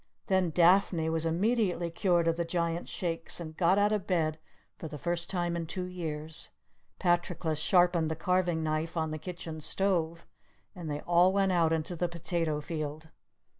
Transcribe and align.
Then 0.25 0.49
Daphne 0.49 1.11
was 1.11 1.27
immediately 1.27 1.91
cured 1.91 2.27
of 2.27 2.35
the 2.35 2.43
Giant's 2.43 2.89
Shakes, 2.89 3.39
and 3.39 3.55
got 3.55 3.77
out 3.77 3.91
of 3.91 4.07
bed 4.07 4.39
for 4.79 4.87
the 4.87 4.97
first 4.97 5.29
time 5.29 5.55
in 5.55 5.67
two 5.67 5.83
years. 5.83 6.49
Patroclus 6.97 7.59
sharpened 7.59 8.09
the 8.09 8.15
carving 8.15 8.63
knife 8.63 8.97
on 8.97 9.11
the 9.11 9.19
kitchen 9.19 9.61
stove, 9.61 10.25
and 10.75 10.89
they 10.89 11.01
all 11.01 11.31
went 11.31 11.51
out 11.51 11.71
into 11.71 11.95
the 11.95 12.09
potato 12.09 12.59
field. 12.61 13.09